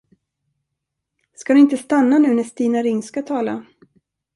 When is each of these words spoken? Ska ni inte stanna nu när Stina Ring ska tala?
Ska 1.33 1.53
ni 1.53 1.59
inte 1.59 1.77
stanna 1.77 2.17
nu 2.19 2.33
när 2.33 2.43
Stina 2.43 2.83
Ring 2.83 3.03
ska 3.03 3.21
tala? 3.21 3.65